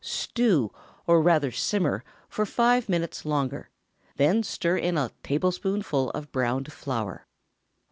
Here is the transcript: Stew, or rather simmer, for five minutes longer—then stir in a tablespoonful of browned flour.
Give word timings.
Stew, 0.03 0.71
or 1.05 1.21
rather 1.21 1.51
simmer, 1.51 2.03
for 2.27 2.43
five 2.43 2.89
minutes 2.89 3.23
longer—then 3.23 4.41
stir 4.41 4.77
in 4.77 4.97
a 4.97 5.11
tablespoonful 5.21 6.09
of 6.09 6.31
browned 6.31 6.73
flour. 6.73 7.27